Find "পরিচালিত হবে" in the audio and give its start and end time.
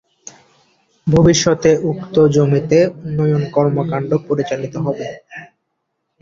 4.27-5.07